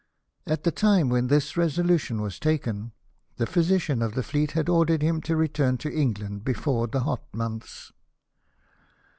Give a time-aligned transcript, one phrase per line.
[0.47, 2.91] At the time when this resolution was taken,
[3.37, 7.21] the physician of the fleet had ordered him to return to England before the hot
[7.35, 7.91] months.